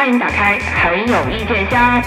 [0.00, 2.02] 欢迎打开很有意见箱。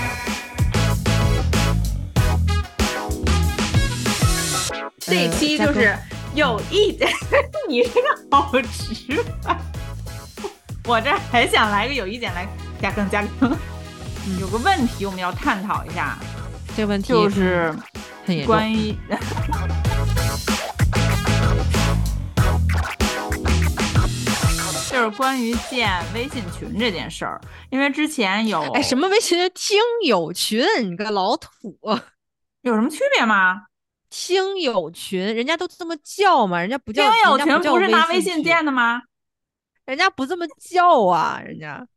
[4.97, 5.96] 这一期就是
[6.34, 7.08] 有意见，
[7.70, 9.56] 你这个好直白。
[10.85, 12.48] 我这还想来个有意见来
[12.81, 13.56] 加更加更。
[14.39, 16.17] 有个问题我们要探讨一下，
[16.75, 17.71] 这个问题就是
[18.25, 18.44] 很。
[18.44, 18.98] 关于
[24.93, 29.75] 就是关于建微信群这件事儿，因为之前有哎什么微信听
[30.05, 31.49] 友群，你个老土，
[32.61, 33.63] 有什么区别吗？
[34.11, 39.01] 听友群人家都这么叫嘛，人家不叫听友群不是拿微信建的吗？
[39.85, 41.87] 人家不这么叫啊，人家，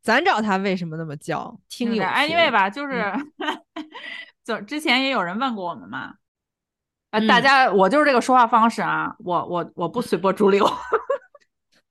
[0.00, 1.58] 咱找他为什么那么叫？
[1.68, 3.12] 听友哎，因为吧，就是
[4.44, 6.14] 就之前也有人问过我们嘛，
[7.10, 10.64] 啊，大家我就是这个说话方式啊，我我我不随波逐流。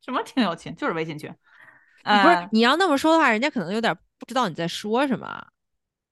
[0.10, 1.32] 什么听友群就是微信群，
[2.04, 5.46] 不是你要那么说的话，人家可能有点不知道你在说什么。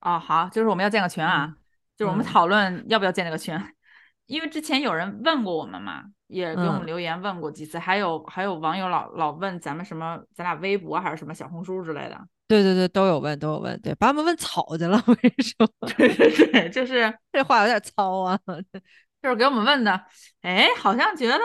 [0.00, 1.52] 哦，好，就是我们要建个群啊，
[1.96, 3.60] 就是我们讨论要不要建这个群，
[4.26, 12.16] 因为之前有人问过我们嘛，也给我们留言问过几次，还有还有网友老老问咱们什么，咱俩微博还是什么小红书之类的。
[12.46, 18.38] 对对对，都有问都有问，对，把我们问草去了，我跟你说， 对对对，就是这话有点糙啊，
[19.20, 20.00] 就是给我们问的，
[20.42, 21.40] 哎，好像觉得。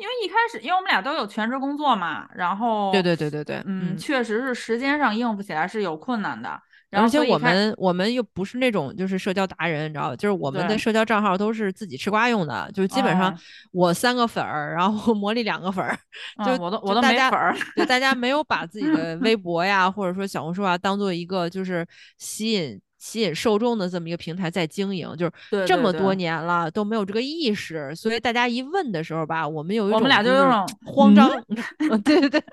[0.00, 6.58] 因为一开始，因为我们俩都有全职工作嘛，然后对对对对对，嗯，确实是时间上应付起来是有困难的。
[6.92, 10.16] 而且我们我们又不是那种就是社交达人，你知道吧？
[10.16, 13.38] 就是我们的社交账号都是自己吃瓜用的，就是基本上
[13.70, 15.96] 我三个粉儿，然后魔力两个粉儿，
[16.44, 21.86] 就我都我都没粉儿，就大家没有把自己的微 博呀或者说小红书啊当做一个就是
[22.18, 22.80] 吸引。
[23.00, 31.28] 吸引受众的这么一个平台在经营，就是这么多年了都没有这个意识，所以大家一问的时候吧，我们有一种我们俩就有种慌张，
[32.04, 32.44] 对对对，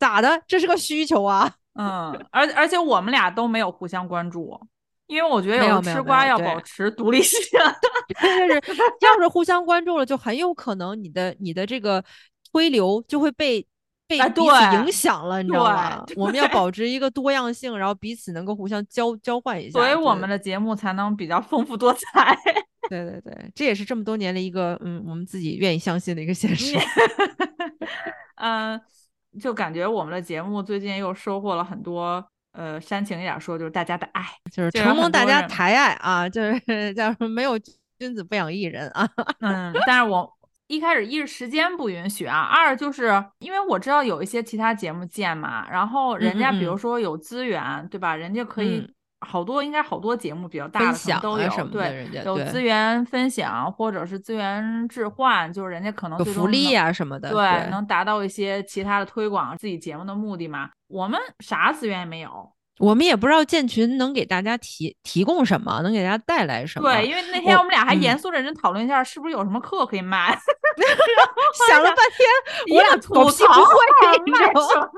[0.00, 0.42] 咋的？
[0.48, 4.60] 这是个需求啊，嗯，而而且我们俩都没有互相关注，
[5.06, 7.40] 因为我觉得有吃瓜要保持独立性，
[8.20, 12.04] 就是要是互相关注了，就很有可能你的你的这个
[12.52, 13.64] 推流就会被。
[14.18, 16.04] 被彼此影响了，你知道吗？
[16.16, 22.36] 我们要保持一个多样性，然后彼此能够互相交交换一下，所以我们的节目才能比较丰富多彩。
[22.90, 26.76] 对对对，这也是这么多年的一个嗯，我们自己愿意相信的一个现实。
[28.36, 28.80] 嗯，
[29.40, 37.58] 就感觉我们的节目最近又收获了很多呃煽情一点说，就是大家的爱，就是承蒙大家抬爱啊，就是 叫什么没有
[37.98, 39.08] 君子不养艺人啊。
[39.40, 40.30] 嗯，但是我。
[40.72, 48.16] 一开始一是时间不允许啊，二就是因为我知道有一些其他节目建嘛，然后人家比如说有资源，对吧？
[48.16, 48.90] 人家可以
[49.20, 60.70] 好多，应该好多节目比较大的都有，对，有资源分享或者是资源置换，就是人家可能有福利啊什么的，对，能达到一些其他的推广自己节目的目的嘛。
[60.88, 62.50] 我们啥资源也没有。
[62.78, 66.90] 我们也不知道建群能给大家提提供什么，能给大家带来什么？
[66.90, 70.36] 对，因为那天我们俩还严肃认真讨论一下，是不是有什么课可以卖？
[71.68, 73.76] 想了半天，我俩狗屁不会，
[74.24, 74.88] 你知道吗？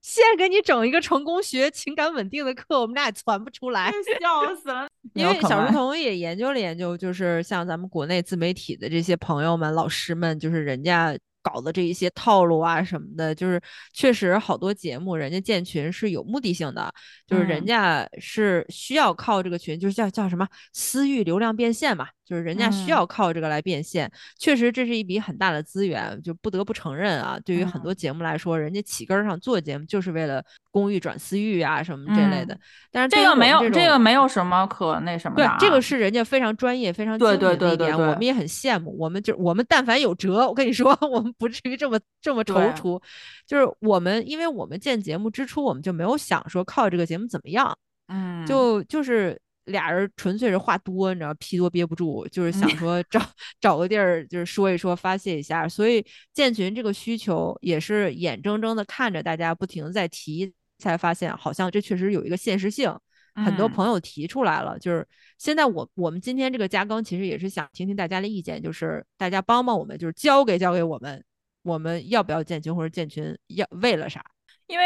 [0.00, 4.88] 先 给你整一个成功学情感稳定的课，我们俩也传不出来，笑死了。
[5.14, 11.16] 因为小书童也研究了研究，就是像咱们国内自媒体的这些朋友们、老师们，就是人家。
[11.48, 13.60] 搞的这一些套路啊什么的，就是
[13.92, 16.92] 确实好多节目，人家建群是有目的性的，
[17.26, 22.08] 就是人家是需要靠这个群，就是叫叫什么私域流量变现嘛。
[22.28, 27.40] 就是人家需要靠这个来变现，确实这是一笔很大的资源，就不得不承认啊。
[27.42, 30.44] 对于很多节目来说，人家起根上做节目就是为了
[30.78, 32.58] 公寓转私域啊什么这类的。
[32.92, 35.44] 但是这个没有，这个没有什么可那什么的。
[35.44, 38.96] 对，这个是人家非常专业、非常对对对对，我们也很羡慕。
[38.98, 43.02] 我们就我们但凡有辙，我跟你说， 我们不至于这么这么踌躇。
[43.46, 47.76] 就是我们，因为我们建节目之初，我们就没有想说靠这个节目怎么样。
[48.08, 49.40] 嗯，就就是。
[49.68, 53.20] 俩人纯粹是话多，你知道，屁多憋不住，就是想 说找
[53.60, 55.68] 找个地儿，就是说一说，发泄一下。
[55.68, 56.02] 所以
[56.32, 62.94] 建群这个需求也是眼睁睁的看着大家不停在提，才发现好像这确实有一个现实性。
[63.34, 71.24] 很多朋友提出来了，就是现在我我们今天这个加更，其实也是想听听大家的意见，就是大家帮帮我们，就是交给交给我们，
[71.62, 74.24] 我们要不要建群或者建群要为了啥？
[74.66, 74.84] 因为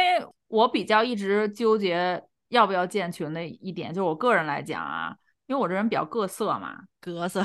[0.48, 2.22] 我比较一直纠结。
[2.52, 5.16] 要不要建群的一点，就是我个人来讲啊，
[5.46, 7.42] 因为我这人比较各色嘛，各色，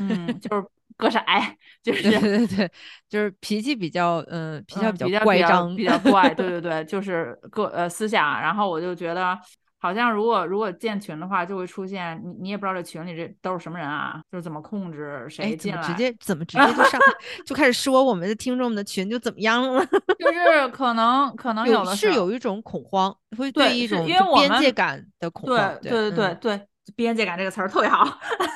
[0.00, 0.66] 嗯，就是
[0.98, 1.18] 各色，
[1.82, 2.70] 就是对对对，
[3.08, 9.38] 就是脾气比较，嗯，脾气比较乖张，比较怪，对对 对，就是个呃思想，然后我就觉得，
[9.78, 17.00] 好像如果如果建群的话，就会出现你你也不知道这群里这都是什么人啊，就是怎么控制谁进来，直接怎么直接就上
[17.46, 19.86] 就开始说我们的听众们的群就怎么样了？
[20.18, 25.56] 就是可能可能有的是有一种恐慌，会对一种边界感的恐慌。
[25.80, 26.66] 对对对对对。
[26.96, 28.04] 边界感这个词儿特别好，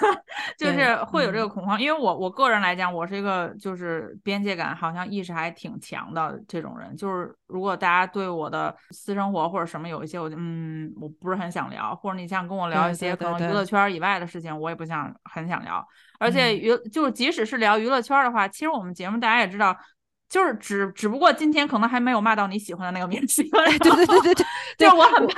[0.59, 1.81] 就是会有这个恐慌。
[1.81, 6.97] 因为我我个人来讲，我是一个就是边界感好像意识还挺强的这种人。
[6.97, 15.85] 就是如果大家对我的私生活或者什么有一些，我就嗯，我不是很想聊，或者你想跟我聊一些可能娱乐圈以外的事情，我也不想很想聊。
[16.19, 19.77] 而且娱就是即使是聊娱乐圈的话，其实我们节目大家也知道，
[20.29, 23.49] 就是只只不过今天可能还没有骂到你喜欢的那个明星。
[23.51, 24.47] 对对对对对，
[24.89, 25.35] 就我很怕。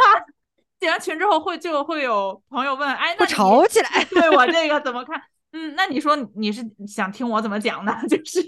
[0.84, 5.18] 建完群之后会就会有朋友问，哎，那吵起来，对我这个怎么看？
[5.56, 7.94] 嗯，那你说你是想听我怎么讲呢？
[8.10, 8.42] 就是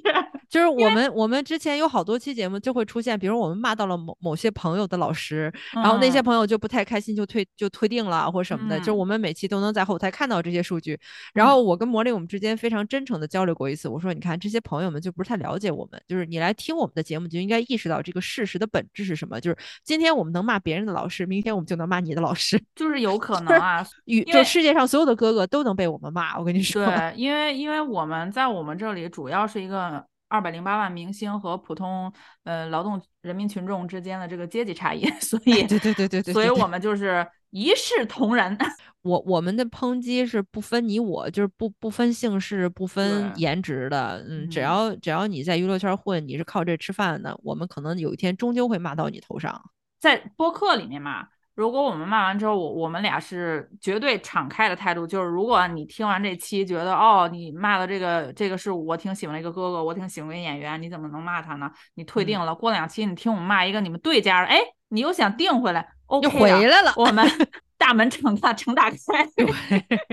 [0.49, 8.77] 就是我们我们之前有好多期节目就会出现，比如我们骂到了某某些朋友的老师，然后那些朋友就不太开心，就退就退订了或什么的。
[8.81, 10.99] 就是我们每期都能在后台看到这些数据。
[11.33, 19.41] 然后我跟魔力我们之间非常真诚的交流过一次，我说你看这些朋友们就不是太了解我们，就是你来听我们的节目就应该意识到这个事实的本质是什么。
[19.41, 23.87] 就是今天我们能骂别人的老师，明天我们就能骂你的老师，就是有可 能啊。
[24.07, 26.96] 与就世界上所有的哥哥都能被我们骂，我跟你说。
[26.97, 32.13] 对，因为因为我们在我们这里主要是一个二百零八万明星和普通
[32.45, 38.57] 呃劳动人民群众之间的这个阶级差异， 所以对对对对对，所以我们就是一视同仁。
[39.03, 44.25] 我我们的抨击是不分你我，就是不不分姓氏、不分颜值的。
[44.29, 49.71] 嗯，只要只要你在娱乐圈混，你是靠这吃饭的，我们可能有一天终究会骂到你头上，
[50.01, 51.29] 在播客里面骂。
[51.57, 61.71] 如果我们骂完之后，我我们俩是绝对敞开的态度，就是如果你听完这期觉得哦，你骂的这个这个是我挺喜欢的一个哥哥，我挺喜欢的演员，你怎么能骂他呢？
[61.95, 64.61] 你退订了，过两期你听我们骂一个你们对家的，哎，
[64.91, 67.27] 你又想订回来，OK 回来了，我们
[67.79, 68.97] 大门敞大常打开。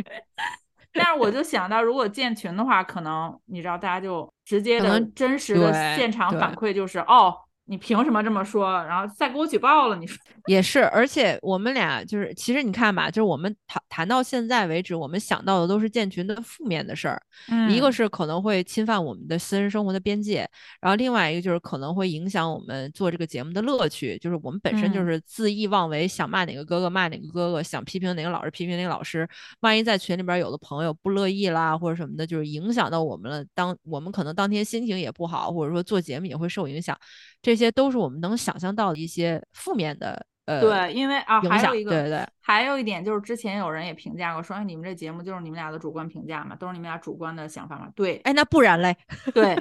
[0.96, 7.36] 但是我就想到，如果建群的话，可能你知道，大家就直接的真实的现场反馈就是哦。
[7.66, 8.72] 你凭什么这么说？
[8.84, 9.96] 然后再给我举报了？
[9.96, 10.18] 你说
[10.48, 17.22] 也是，而且我们俩就是，其实你看吧，就是我们谈谈到现在为止，我们想到的都是建群的负面的事儿。
[17.50, 20.46] 嗯，一个是可能会侵犯我们的私人生活的边界，
[20.82, 24.18] 然后另外一个就是可能会影响我们做这个节目的乐趣。
[24.18, 29.26] 就是我们本身就是恣意妄为，想骂哪个哥哥骂哪个哥哥，想批评哪个老师批评哪个老师。
[29.62, 33.46] 万一在群里边有的朋友不乐意啦，或者什么的，就是影响到我们了。
[33.56, 36.98] 当我们可能当天心情也不好，或者说做节目也会受影响。
[37.42, 47.88] 这些都是我们能想象到的一些负面的，呃，对，因为啊，还有一个，对对，还有一点就是之前有人也评价过，说你们这节目就是你们俩的主观评价嘛，都是你们俩主观的想法嘛。
[47.96, 48.96] 对，哎，那不然嘞？
[49.34, 49.56] 对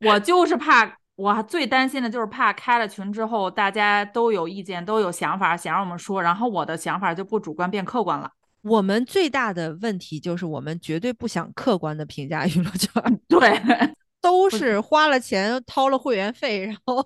[0.00, 8.30] 我就是怕，我最担心的就是怕开了群之后，大家都有意见，都有想法，想让我们说，然后我的想法就不主观变客观了。
[8.62, 13.60] 我们最大的问题就是我们绝对不想客观的评价娱乐圈，对。
[14.22, 17.04] 都是花了钱掏了会员费，然后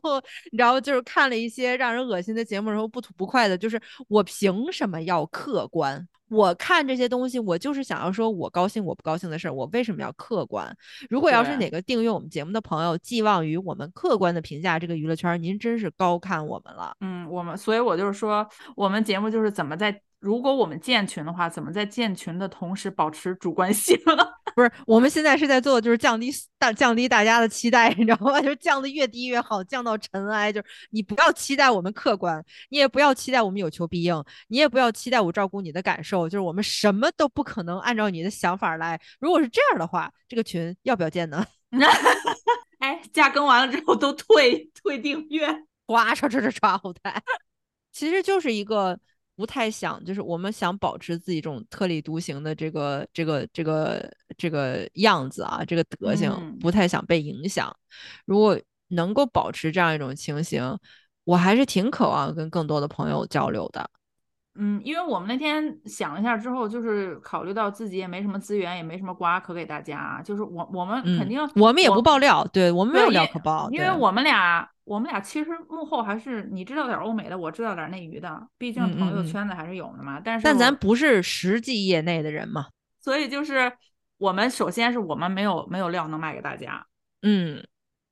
[0.53, 3.57] 你知道，就是看了一些让人恶心的节目，然后不吐不快的。
[3.59, 6.07] 就是我凭什么要客观？
[6.29, 10.77] 我看这些东西，我就是想要说我高兴我不高兴的事儿，我为什么要客观？
[11.09, 16.95] 如果要是哪个订阅我们节目的朋友寄望于我们客观的评价这个娱乐圈，您真是高看我们了。
[17.01, 20.01] 嗯，我们，所以我就是说，我们节目就是怎么在。
[20.27, 23.97] 如果我们建群的话，怎么在建群的同时保持主观性？
[24.57, 28.41] 不是，我们现在是在做的就是降低大降低大家的期待，你知道吗？
[28.43, 30.53] 就是降的越低越好，降到尘埃。
[30.53, 36.29] 就是你不要期待我们客观，你也不要期待我们有求必应，你也不要期待我照顾你的感受。
[36.29, 39.01] 就是我们什么都不可能按照你的想法来。
[39.21, 41.47] 如果是这样的话，这个群要不要建呢？
[42.81, 45.47] 哎，加更完了之后都退退订阅，
[45.87, 47.23] 哗唰唰唰唰后台，
[47.93, 48.99] 其实就是一个。
[49.37, 57.75] 不太想，就是我们想保持自己这种特立独行的这个这个这个这个样子啊，这个德行，不太想被影响。
[58.25, 60.77] 如果能够保持这样一种情形，
[61.25, 63.91] 我还是挺渴望跟更多的朋友交流的。
[64.59, 74.69] 嗯，因为我们那天想了一下之后，就是考虑到自己也没什么资源，也没什么瓜可给大家，就是我我们肯定我们也不爆料，对我们没有料可爆，因为我们俩。
[74.87, 80.23] 我们俩其实幕后还是你知道点欧美的，我知道点内娱的，毕竟朋友圈子还是有的嘛。
[80.25, 82.67] 但是但咱不是实际业内的人嘛，
[83.01, 83.73] 所以就是
[84.17, 86.87] 我们首先是我们没有没有料能卖给大家，
[87.23, 87.67] 嗯，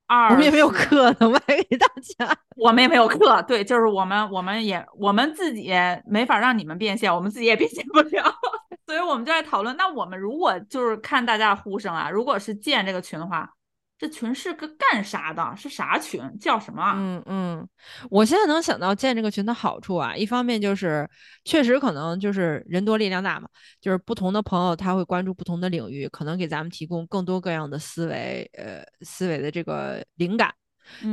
[0.07, 5.71] 二我们也没有课能卖给大家，我们也没有课，对，就是我们我们也我们自己
[6.07, 8.33] 没法让你们变现，我们自己也变现不了，
[8.85, 13.49] 所以我们就在讨论，那我们如果就是看大家的呼声啊，如果是建这个群的话。
[13.97, 15.55] 这群是个干啥的？
[15.55, 16.21] 是啥群？
[16.37, 16.93] 叫什么？
[16.97, 17.67] 嗯嗯，
[18.09, 21.09] 我现在能想到建这个群的好处啊，一方面就是
[21.45, 23.47] 确实可能就是人多力量大嘛，
[23.79, 30.53] 就是不同的朋友他会关注不同的领域，可能给咱们提供更多各样的思维，呃，思维的这个灵感。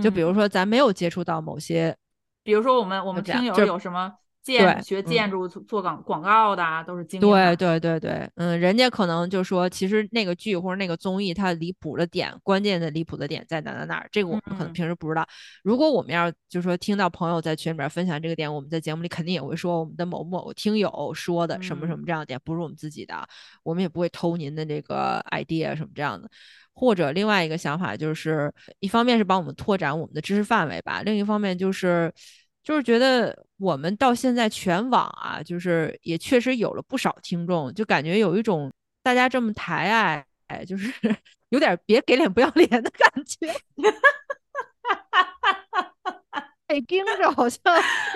[0.03, 1.97] 就比如说咱没有接触到某些，
[2.43, 4.13] 比如说我们我们听友有什么。
[4.43, 15.25] 建学建筑做广广告的啊都是经对对对对，嗯，人家可能就说，其实那个剧或者那个综艺，它离谱的点，关键的离谱的点在哪哪哪儿，这个我们可能平时不知道。
[15.63, 23.15] 如果我们要就说听到朋友在群里面分享这个点，我们在节目里肯定也会说我们的某某听友说的什么什么这样的点，不是我们自己的，
[23.63, 26.29] 我们也不会偷您的这个 idea 什么这样的。
[26.75, 32.13] 或者另外一个想法就是，一方面是帮我们拓展我们的知识范围吧，另一方面就是。
[32.63, 40.93] 就是觉得我们到现在全网啊，就是也确实有了不少听众，就感觉有一种大家这么抬爱，哎，就是
[41.51, 43.53] 有点别给脸不要脸的感觉，
[46.67, 47.61] 被，盯着好像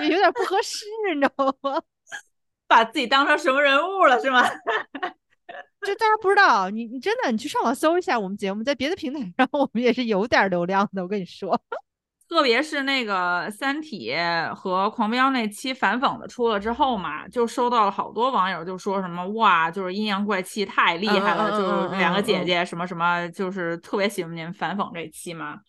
[0.01, 0.85] 也有点不合适，
[1.15, 1.83] 你知道吗？
[2.69, 4.43] 把自己当成什么人物了是吗？
[5.83, 11.61] 就大家不知道，你你真的你去上网搜一下我们节目，在别的平台上我们也是有点流量的，我跟你说。
[12.29, 14.13] 特别是那个《三体》
[14.55, 25.61] 和《狂飙》那期反讽的出了之后嘛，就收到了好多网友就说什么哇，就是阴阳怪气太厉害了，就是两个姐姐什么什么，就是特别喜欢您反讽这期嘛。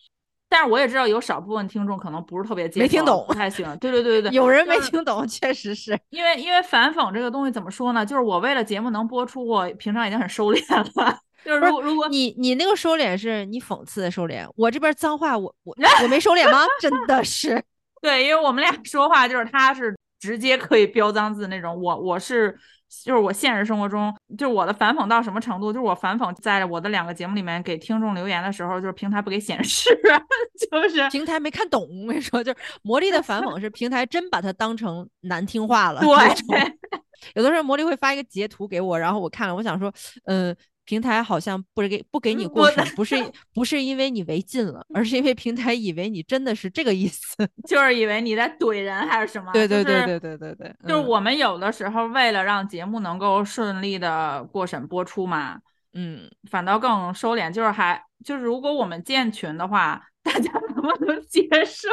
[0.50, 3.78] 但是我也知道有少部分听众可能不是特别接没听懂，不太喜欢。
[3.78, 8.04] 对对对对对，有人没听懂，确实是因为因为反讽这个东西怎么说呢？
[8.04, 11.18] 就是我为了节目能播出，我平常已经很收敛了。
[11.44, 16.64] 就是如果如果你你那个收敛是你讽刺的收敛，我这边脏话我我 我没收敛吗？
[16.80, 17.62] 真的是，
[18.02, 22.58] 对，因为我们俩说话就是他是直接可以飙脏字那种，我我是
[23.04, 25.72] 就是我现实生活中就是我的反讽到什么程度？
[25.72, 29.88] 就是我反讽在我的两个节目里面给听众留言的时候，就是平台不给显示，
[30.70, 31.82] 就是平台没看懂。
[31.82, 36.00] 我跟你说，就是魔力的反讽是平台真把它当成难听话了。
[36.00, 36.08] 对，
[37.34, 39.92] 有的时候魔力会发一个截图给我，然后我看了，我想说，
[40.24, 40.54] 嗯。
[40.88, 43.14] 平台好像不给不给你过审，不是
[43.52, 49.52] 不是因为你违禁了，而是因为平台以为你真的是这个意思， 就是以为你在怼人还是什么？
[49.52, 55.58] 对对对对对对对，就是我们有的时候为了让节目能够顺利的过审播出嘛，
[55.92, 61.90] 嗯，反倒更收敛，就是还就是如果我们建群的话， 大家能不能接受？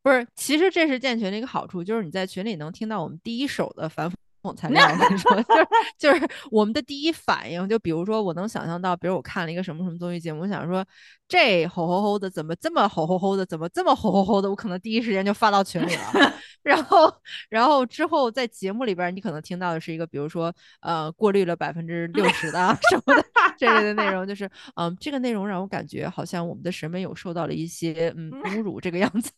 [0.00, 4.08] 不是，其实这是建群的一个好处，就是你在群里能听到我们第一手的反。
[4.54, 5.30] 材料，我跟你说，
[5.98, 10.84] 就是就是我们的第一反应，就比如说，我能想象到，比如我看了一个什么什么综艺节目，我想说
[11.26, 16.32] 这吼吼吼的怎么这么吼吼吼的，怎么这么吼吼吼的，我可能第一时间就发到群里了。
[16.62, 17.12] 然后，
[17.48, 23.24] 然后之后在节目里边，你可能听到的是一个，比如说呃，过滤了百分之六十的什么的
[23.56, 29.30] 这类的内容，就是嗯，这个内容让我感觉好像我们的审美有受到了一些嗯侮辱，这个样子。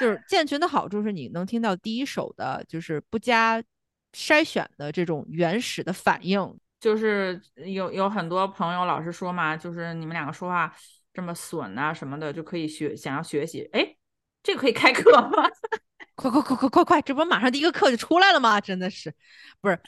[0.00, 3.62] 就是建群的好处是你能听到第一手的，就是不加。
[4.12, 10.74] 筛选的这种原始的反应，就是有有很多朋友老是说嘛，就是你们两个说话
[11.12, 13.68] 这么损啊什么的，就可以学想要学习。
[13.72, 13.96] 哎，
[14.42, 15.30] 这个可以开课吗？
[16.14, 18.60] 快快快快快快，这不马上第一个课就出来了吗？
[18.60, 19.12] 真的是，
[19.60, 19.80] 不是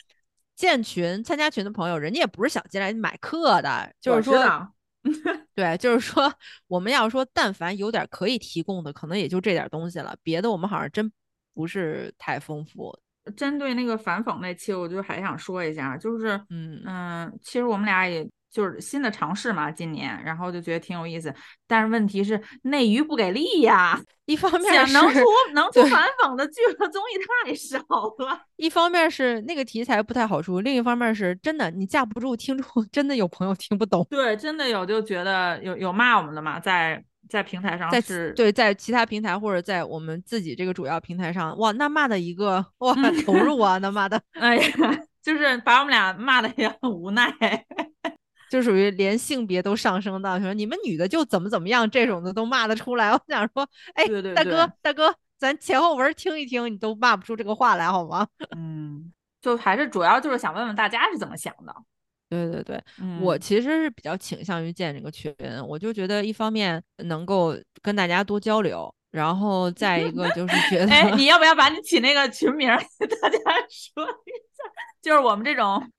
[0.57, 4.73] 建群参加群的朋友，人家也不是想进来买课的，就是说，
[5.55, 6.33] 对，就是说
[6.67, 11.13] 我们要说，但凡有点可以提供的，可能也就这点东西了，别的我们好像真
[11.53, 12.99] 不是太丰富。
[13.37, 21.35] 针对那个反讽那期，我就还想说一下，就是，嗯嗯，其实我们俩也就是新的尝试嘛，今年，然后就觉得挺有意思。
[21.67, 25.21] 但是问题是内娱不给力呀， 一方面是能出
[25.55, 27.79] 能 出反讽的剧和综艺太少
[28.19, 34.07] 了，一方面是那个题材不太好出，另一方面是真的你架不住听众， 真的有朋友听不懂。
[34.11, 37.03] 对，真的有就觉得有有骂我们的嘛，在。
[37.29, 44.69] 在平台上是对，在其他平台或者在我们自己这个主要平台上，哇，那骂的一个哇投入啊，那骂的， 哎呀，
[45.23, 47.33] 就是把我们俩骂的也很无奈，
[48.51, 53.11] 就属于连性别都上升到说你们女的就怎么怎么样这种的都骂得出来。
[53.15, 58.27] 我想说，哎，对对大哥大哥，咱前后文听一听，你都骂不出这个话来好吗？
[58.55, 61.75] 嗯，就还是主要就是想问问大家是怎么想的。
[62.29, 62.83] 对对对，
[63.21, 65.35] 我其实是比较倾向于建这个群，
[65.69, 73.39] 我就觉得一方面能够跟大家多交流，然后再一个就是觉得， 哎，你要不要把你起那个群名给大家
[73.69, 74.65] 说一下？
[75.03, 75.91] 就是我们这种。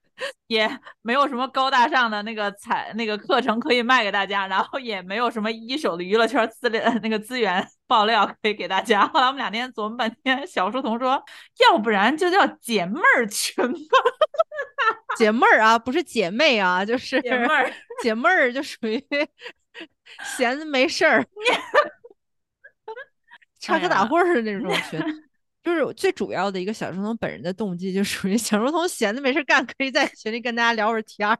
[0.48, 9.05] 也没有什么高大上的那个彩那个课程可以卖给大家，然后也没有什么一手的娱乐圈资料那个资源爆料可以给大家。
[9.08, 11.22] 后来我们两天琢磨半天，小书童说，
[11.70, 13.98] 要不然就叫姐妹儿群吧。
[15.17, 19.03] 姐妹儿啊，不是姐妹啊，就是姐妹儿，姐妹儿就属于
[20.38, 21.25] 闲的没事儿，
[23.60, 25.00] 插科打诨儿的那种群。
[25.65, 31.39] 就是最主要的一个小书童本人的动机，就属于小书童闲的没事干，可以在群里跟大家聊会儿天儿。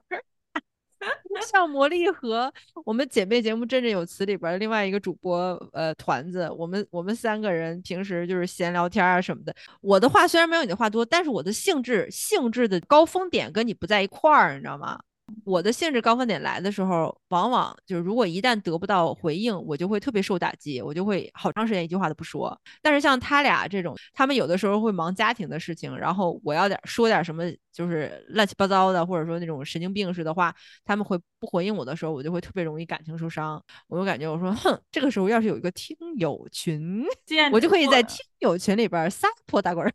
[1.42, 2.52] 像魔力和
[2.84, 5.36] 我们姐妹节目《振振有词》里边另外一个主播
[5.72, 9.54] 呃团子，我们我们三个人平时就是闲聊天啊什么的。
[9.80, 14.98] 我的话虽然没有你的话多，但是我的兴致兴致的高峰点跟你不在一块儿，你知道吗？
[15.46, 22.60] 我的兴致高峰点来的时候，往往就是如果一旦得不到回应，我就会特别受打击，我就会好长时间一句话都不说。
[22.82, 30.52] 但是像他俩这种，他们有的时候会忙家庭的事情，然后我要点说点什么，就是乱七八糟的，或者说那种神经病似的话，
[30.84, 33.62] 他们会不回应我的时候，我就会特别容易感情受伤。
[33.86, 37.04] 我就感觉我说，哼，这个时候要是有一个听友群，
[37.52, 39.88] 我就可以在听友群里边撒泼打滚。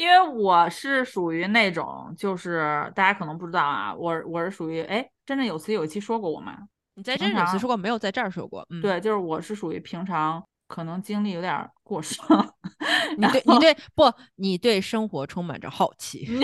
[0.00, 6.56] 因为我是属于那种，就是大家可能不知道啊，我我是属于哎，真正有词有一期说过我吗？
[6.94, 8.66] 你在真正有词说过，没有在这儿说过。
[8.70, 12.24] 嗯，对，就是我是属于平常可能精力有点过剩。
[13.18, 14.10] 你对你对不？
[14.36, 16.26] 你对生活充满着好奇。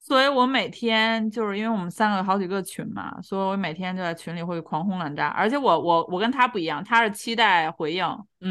[0.00, 5.28] 所以我每天就是因为我们三个好几个群嘛，所以我每天就在群里会狂轰滥炸。
[5.28, 8.04] 而且我我我跟他不一样，他是期待回应，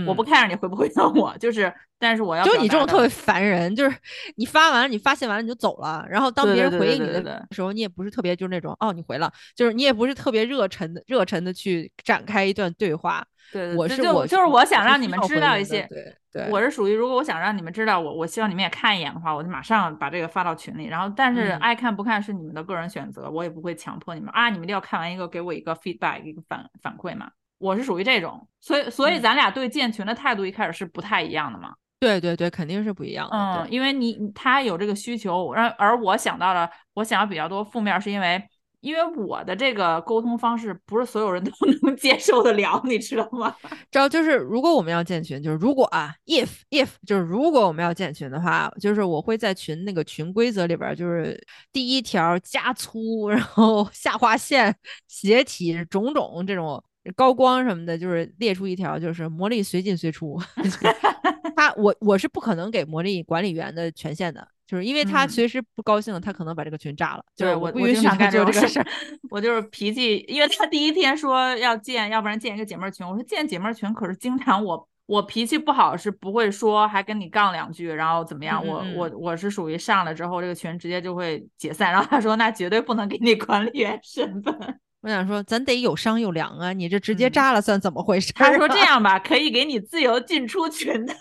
[0.05, 3.97] 我不 care 你回不回应我，就是但是我要就你这种特别烦人，就是
[4.35, 13.25] 你发完你发泄完了你就走了，然后当别人回应你的时候，你也不是特别就是那种哦你回了，就是你也不是特别热忱的热忱的去展开一段对话。
[13.53, 20.87] 对，我是我就是我想让你们知道一些，对对，我是属于如果我想让你们知道我，我希望你们也看一眼的话，我就马上把这个发到群里。
[20.87, 27.31] 然后，但是爱看不看是你们的个人选择，我也不会强迫你们啊，你们一定要看完一个给我一个 feedback 一个反反馈嘛。
[27.57, 31.73] 我是属于这种，所以所以咱俩对建群的态度一开始是不太一样的嘛。
[31.99, 33.35] 对对对，肯定是不一样的。
[33.35, 38.41] 嗯，因为你他有这个需求，而而我想到了，我想要比较多负面，是因为。
[38.79, 43.53] 因为我的这个沟通方式不是所有人都 能接受得了，你知道吗？
[43.89, 51.35] 知道就是如果我们要建群，就是如果啊，if if 就是如果我们要建群的话，就是我会在群那个群规则里边，就是
[51.73, 54.73] 第一条加粗，然后 下划线、
[55.07, 56.81] 斜体、种种这种
[57.15, 60.39] 高光什么的，就是列出一条，就是魔力随进随出。
[61.55, 64.47] 他我我是不可能给魔力管理员的权限的。
[64.67, 67.23] 就是因为他随时不高兴，他可能把这个群炸了。
[67.37, 68.85] 就是我不允许他做这个事儿。
[69.31, 73.07] 我就是脾气，因为他第一天说要建，要不然建一个姐妹群。
[73.07, 78.61] 我说建姐妹群，可是经常我我脾气不好，是不会说还跟你杠两句，然后怎么样？
[78.67, 81.89] 我我我是属于上了之后，这个群直接就会解散。
[81.89, 84.53] 然后他说那绝对不能给你管理员身份。
[85.01, 86.73] 我想说，咱得有商有量啊！
[86.73, 88.33] 你这直接炸了算怎么回事？
[88.33, 91.15] 他说这 样吧，可以给你自由进出群的。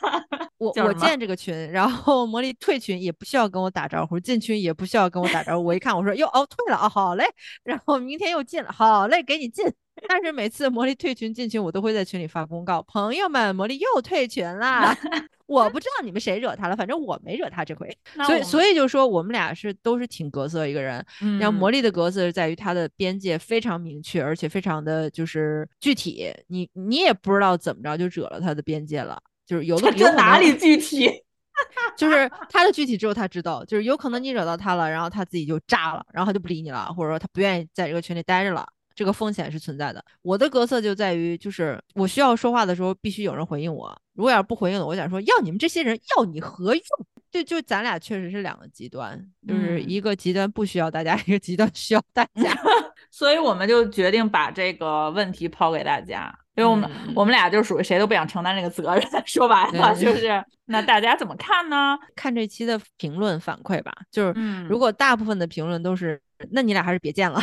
[0.56, 5.66] 我我建这个群，然后魔力退群也不需要跟我打招呼，进群也不需要跟我打招呼。
[5.66, 7.24] 我一看，我说哟哦退了啊，好嘞。
[7.62, 9.66] 然后明天又进了，好嘞，给你进。
[10.08, 14.94] 但是每次魔力退群进群，我都会在群里发公告：朋友们，魔力又退群了。
[15.46, 17.88] 我不知道你们谁惹他了，反正我没惹他这回。
[18.26, 21.04] 所以，所以就说我们俩是都是挺格色一个人。
[21.20, 26.32] 嗯然后魔力的格色在于他的边界非常明确，而且非常的就是具体。
[26.48, 31.10] 你你也不知道怎么着就惹了他的边界了，就是有的有哪里具体？
[31.96, 38.66] 就是他的具体只有他知道，就是有可能你惹到他了，然后他自己就炸了，然后他就不理你了，或者说他不愿意在这个群里待着了。
[38.96, 40.04] 这个风险是存在的。
[40.22, 43.96] 我的格色就在于，就是我需要说话的时候，必须有人回应我。
[44.14, 46.82] 如果要是不回应了，我想说，要你们这些人要你何用？
[47.30, 52.56] 就就咱俩确实是两个极端，就是一个极端不需要大家，一个极端需要大家。
[53.12, 59.06] 所以我们就决定把这个问题抛给大家，因为我们我们俩就属于谁都不想承担这个责任。
[59.26, 61.96] 说白了就是，那大家怎么看呢？
[62.14, 63.92] 看这期的评论反馈吧。
[64.10, 64.32] 就是
[64.68, 66.20] 如果大部分的评论都是。
[66.50, 67.40] 那你俩还是别见了，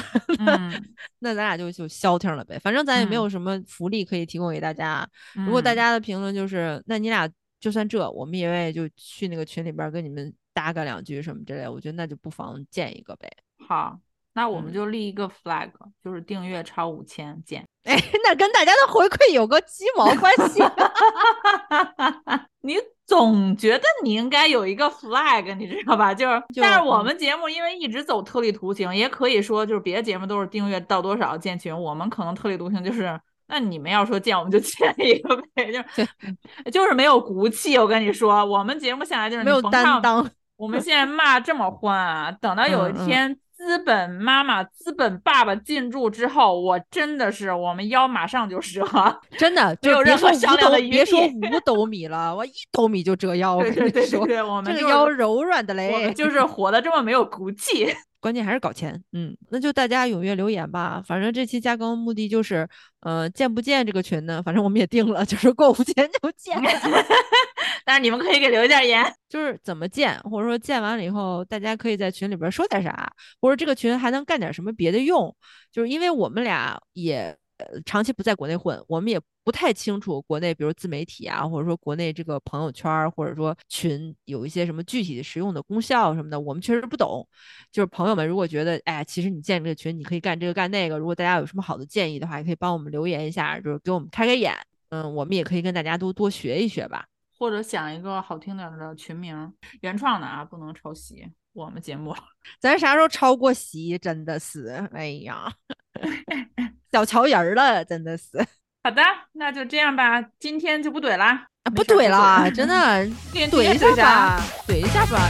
[1.18, 2.60] 那咱俩就就消停了呗。
[2.60, 5.04] 反正咱也没有什么福利可以提供给大家。
[5.34, 7.28] 如果大家的评论就是，那你俩
[7.60, 11.68] 就算这，我们也愿意就去那个群里边跟你们搭个两句什么之类。
[11.68, 13.28] 我觉得那就不妨见一个呗。
[13.68, 13.98] 好，
[14.34, 15.70] 那我们就立一个 flag，
[16.04, 17.64] 就是订阅超五千减。
[17.84, 20.62] 哎， 那跟大家的回馈有个鸡毛关系？
[22.62, 22.78] 你。
[23.06, 26.14] 总觉得你应该有一个 flag，你知道吧？
[26.14, 37.78] 就是，但是我们节目因为一直走特立独行，也可以说就是别的节目都是订阅到多少建群，我们可能特立独行，就是那你们要说建我们就建一个呗， 就是就是没有骨气。
[37.78, 40.28] 我跟你说，我们节目下来就是没有担当。
[40.56, 43.38] 我们现在骂这么欢啊，等到有一天。
[43.66, 48.86] 资本妈妈、资本爸爸进驻之后，我真的是我们腰马上就折，
[49.40, 50.92] 真的没有任何商量的余地。
[50.92, 53.56] 别说五斗米了，我一斗米就折腰。
[53.56, 57.88] 我跟你说，我们这个腰柔软的嘞，就是活的这么没有骨气。
[58.20, 59.02] 关键还是搞钱。
[59.14, 61.02] 嗯，那就大家踊跃留言吧。
[61.06, 62.68] 反正这期加更目的就是，
[63.02, 64.42] 呃，建不建这个群呢？
[64.44, 66.58] 反正我们也定了，就是过五千就建。
[67.86, 75.36] 但是你们可以给留一下言，就是怎么建，或者说建完了以后，大家可以在群里边说点啥，或者这个群还能干点什么别的用。
[75.72, 77.38] 就是因为我们俩也。
[77.58, 87.26] 呃，长期不在国内混，我们也不太清楚国内，比如自媒体啊，或者说国内这个朋友圈，或者说群有一些什么具体的实用的功效什么的，我们确实不懂。
[87.72, 94.52] 就是朋友们如果觉得，哎，其实你建这个群，你可以干这个干那个，如果大家有什么好的建议的话，也可以帮我们留言一下，就是给我们开开眼。
[94.90, 97.06] 嗯，我们也可以跟大家多多学一学吧，
[97.38, 102.16] 或者想一个好听点的群名，原创的啊，不能抄袭我们节目。
[102.60, 103.98] 咱啥时候抄过袭？
[103.98, 105.52] 真的是，哎呀。
[106.92, 108.38] 小瞧人儿了，真的是。
[108.84, 112.74] 好的，那就这样吧，今天就不怼了，不怼了，真的，
[113.34, 115.30] 怼一下吧，怼一下吧。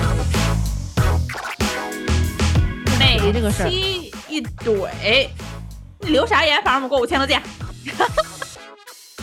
[3.00, 3.18] 每
[3.52, 5.30] 期一怼，
[6.02, 6.62] 你留啥言？
[6.64, 7.42] 反正我们过五千都见。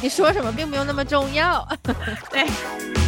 [0.03, 1.67] 你说什么并没有那么重要。
[2.31, 3.00] 对。